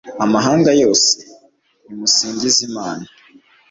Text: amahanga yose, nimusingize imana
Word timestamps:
amahanga 0.25 0.69
yose, 0.81 1.15
nimusingize 1.85 2.59
imana 2.69 3.05